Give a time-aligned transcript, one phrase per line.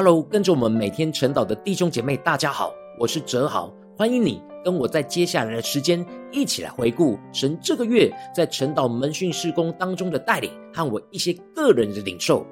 [0.00, 12.46] Hello，跟着我们每天晨祷的弟兄姐妹，大家好，我是哲豪，欢迎你跟我在接下来的时间一起来回顾神这个月在晨祷门训事工当中的带领和我一些个人的领受。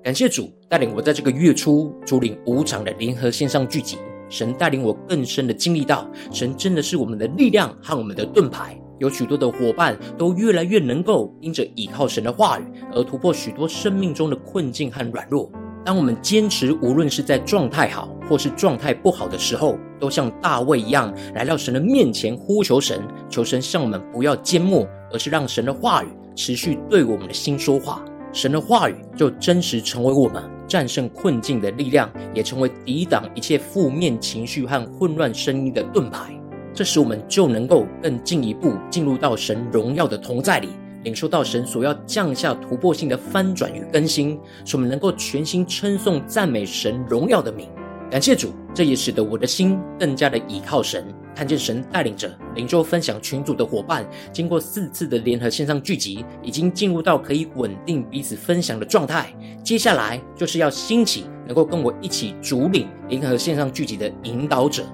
[0.00, 3.98] 感谢主带领我在这个月初主领五场的联合线上聚集，
[4.28, 8.80] 神带领我更深的经历到，神真的是我们的力量和我们的盾牌。
[8.98, 15.50] 有许多的伙伴都越来越能够因着倚靠神的话语而突破许多生命中的困境和软弱。
[15.84, 28.04] 当我们坚持，无论是在状态好或是状态不好的时候，都像大卫一样来到神的面前呼求神，求神向我们不要缄默，而是让神的话语持续对我们的心说话。
[28.30, 36.37] 神的话语就真实成为我们战胜困境的力量，也成为抵挡一切负面情绪和混乱声音的盾牌。
[36.78, 40.68] 这时，我们就能够更进一步进入到神荣耀的同在里，
[41.02, 47.68] 领受到神所要降下突破性的翻转与更新，使我们能够全心称颂赞美神荣耀的名。
[48.08, 51.04] 感谢主，这也使得我的心更加的倚靠神。
[51.34, 59.34] 看见神带领着灵修分享群组的伙伴，经过四次的联合线上聚集，已经进入到可以稳定彼此分享的状态。
[59.64, 64.84] 接下来就是要兴起能够跟我一起主领联合线上聚集的引导者。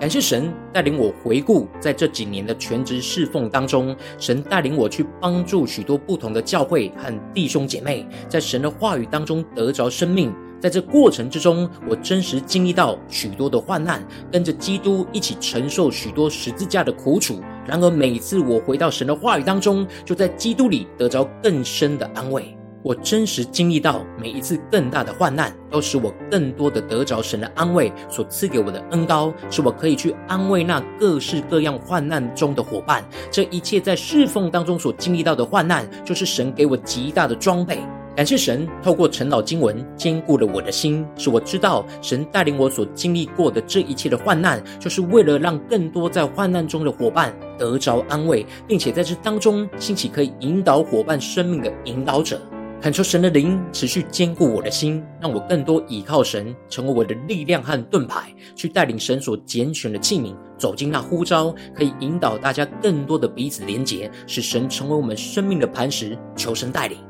[0.00, 10.32] 感谢神带领我回顾，在这几年的全职侍奉当中，神带领我去帮助许多不同的教会和弟兄姐妹，在神的话语当中得着生命。
[10.58, 17.42] 在这过程之中，我真实经历到许多的患难，跟着基督一起承受许多十字架的苦楚。
[17.66, 22.56] 然而，每次我回到神的话语当中，就在基督里得着更深的安慰。
[22.82, 33.04] 我真实经历到每一次更大的患难，都使我更多的得着神的安慰所赐给我的恩膏，使我可以去安慰那各式各样患难中的伙伴。
[33.30, 37.78] 这一切在侍奉当中所经历到的患难，就是神给我极大的装备。
[38.16, 52.40] 感谢神透过陈老经文坚固了我的心，使我知道神带领我所经历过的这一切的患难，就是为了让更多在患难中的伙伴得着安慰，并且在这当中兴起可以引导伙伴生命的引导者。
[52.80, 66.16] 恳求神的灵持续坚固我的心，让我更多倚靠神，成为我的力量和盾牌，去带领神所拣选的器皿走进那呼召，可以引导大家更多的彼此连结，使神成为我们生命的磐石。
[66.34, 67.09] 求神带领。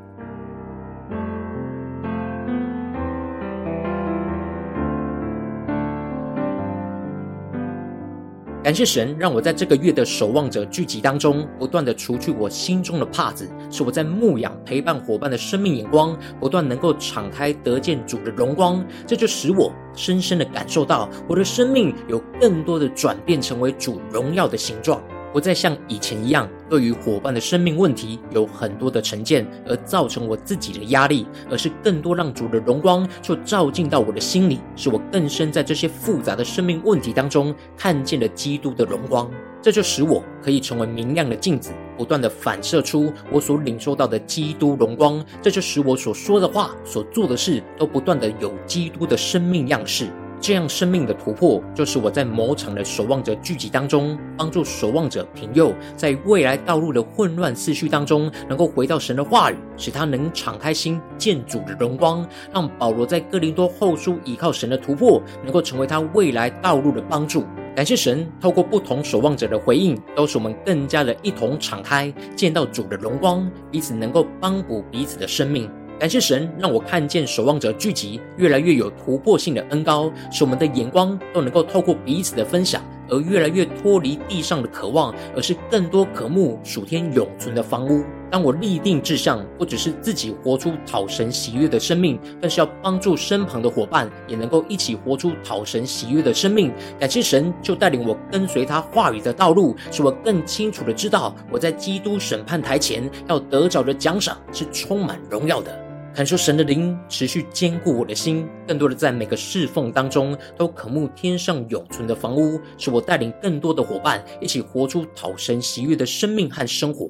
[8.63, 18.85] 感谢神，让我在这个月的守望者聚集当中，不断的除去我心中的帕子，使我在牧养陪伴伙伴的生命眼光，不断能够敞开得见主的荣光。
[19.07, 25.01] 这就使我深深的感受到，我的生命有更多的转变，成为主荣耀的形状。
[25.33, 39.29] 不再像以前一样，对于伙伴的生命问题有很多的成见，而造成我自己的压力，而是更多让主的荣光就照进到我的心里，使我更深在这些复杂的生命问题当中看见了基督的荣光。
[39.63, 45.23] 这就使我可以成为明亮的镜子，不断的反射出我所领受到的基督荣光。
[45.39, 50.07] 这就使我所说的话、所做的事都不断的有基督的生命样式。
[50.41, 67.45] 这样生命的突破，就是我在某场的守望者聚集当中，帮助守望者平佑，在未来道路的混乱思绪当中，能够回到神的话语，使他能敞开心见主的荣光，让保罗在哥林多后书依靠神的突破，能够成为他未来道路的帮助。
[67.73, 75.69] 感谢神，透过不同守望者的回应，都使我们更加的一同敞开，见到主的荣光，彼此能够帮补彼此的生命。
[76.01, 88.03] 感谢神，让我看见守望者聚集越来越有突破性的恩膏，使我们的眼光都能够透过彼此的分享，而越来越脱离地上的渴望，而是更多渴慕属天永存的房屋。
[88.31, 96.73] 当我立定志向，不只是自己活出讨神喜悦的生命，更是要帮助身旁的伙伴也能够一起活出讨神喜悦的生命。
[96.99, 105.90] 感谢神，就带领我跟随他话语的道路，使我更清楚的知道我在基督审判台前要得着的奖赏是充满荣耀的。
[106.13, 117.09] 恳求神的灵持续坚固我的心，更多的在每个侍奉当中都渴慕天上永存的房屋，使我带领更多的伙伴一起活出讨神喜悦的生命和生活。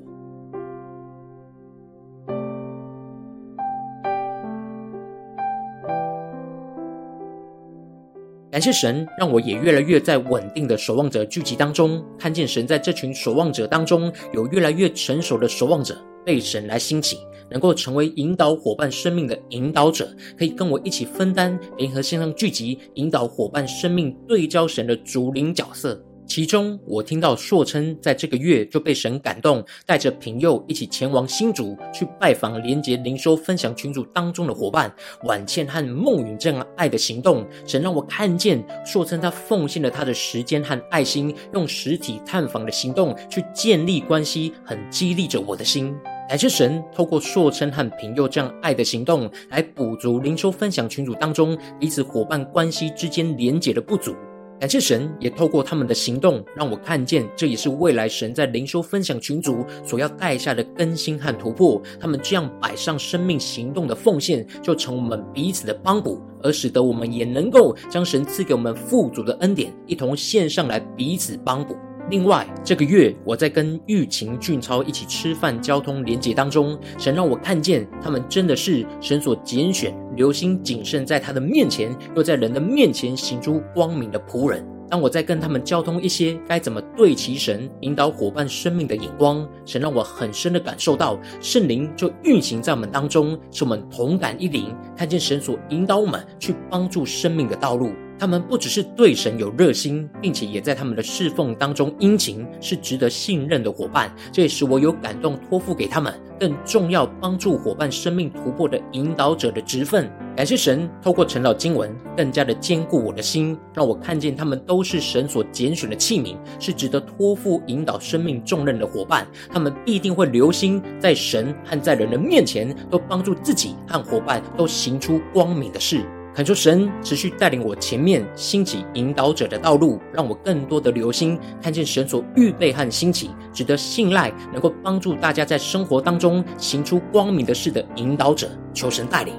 [8.52, 17.18] 感谢神，让我也越来越在稳定的守望者聚集当中，看见神在这群守望者当中有越来越成熟的守望者被神来兴起。
[17.52, 26.02] 能够成为引导伙伴生命的引导者，可以跟我一起分担联合线上聚集，引导伙伴生命对焦神的主领角色。
[26.28, 34.90] 其中，我听到硕称在这个月就被神感动，带着平佑一起前往新竹去拜访连结灵修分享群组当中的伙伴
[35.24, 37.46] 婉倩和梦云这样爱的行动。
[37.68, 45.94] 神让我看见硕称他奉献了他的时间和爱心，用实体探访的行动去建立关系，很激励着我的心。
[46.32, 54.16] 感谢神透过硕称和平佑这样爱的行动，来补足灵修分享群组当中彼此伙伴关系之间连结的不足。
[54.58, 61.82] 感谢神，也透过他们的行动，让我看见，这也是未来神在灵修分享群组所要带下的更新和突破。
[62.00, 71.76] 他们这样摆上生命行动的奉献，就成我们彼此的帮补，而使得我们也能够将神赐给我们富足的恩典，一同献上来彼此帮补。
[72.12, 84.62] 另外，这个月我在跟玉琴、俊超一起吃饭、交通连结当中，神让我看见他们真的是神所拣选、留心谨慎，在他的面前又在人的面前行出光明的仆人。
[84.90, 97.94] 当我在跟他们交通一些该怎么对齐神、引导伙伴生命的眼光，神让我很深的感受到圣灵就运行在我们当中，使我们同感一灵，看见神所引导我们去帮助生命的道路。
[98.22, 104.16] 他们不只是对神有热心，并且也在他们的侍奉当中殷勤，是值得信任的伙伴。
[104.32, 110.08] 这也使我有感动，托付给他们更重要帮助伙伴生命突破的引导者的职分。
[110.36, 119.28] 感谢神，透过陈老经文，更加的坚固我的心，让我看见他们都是神所拣选的器皿，是值得托付引导生命重任的伙伴。
[119.52, 126.06] 他们必定会留心在神和在人的面前，都帮助自己和伙伴都行出光明的事。
[126.34, 138.50] 恳求神持续带领我前面兴起引导者的道路，让我更多的留心看见神所预备和兴起，值得信赖，能够帮助大家在生活当中行出光明的事的引导者。
[138.74, 139.36] 求神带领。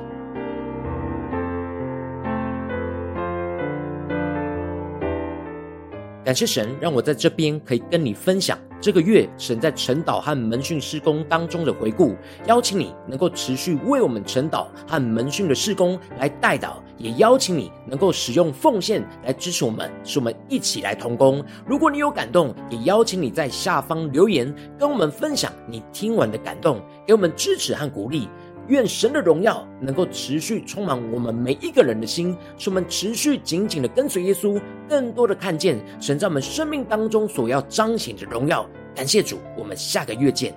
[6.23, 8.59] 感谢神让我在这边可以跟你分享。
[8.83, 12.17] 这个月，神在晨祷和门训施工当中的回顾，
[12.49, 21.41] 邀请你能够持续为我们晨祷和门训的施工来代祷，也邀请你能够使用奉献来支持我们，使我们一起来同工。
[21.65, 28.29] 如果你有感动，也邀请你在下方留言，跟我们分享你听完的感动，给我们支持和鼓励。
[28.69, 38.69] 愿神的荣耀能够持续充满我们每一个人的心，使我们持续紧紧的跟随耶稣，更多的看见神在我们生命当中所要彰显的荣耀。
[38.95, 40.55] 感谢主，我们下个月见。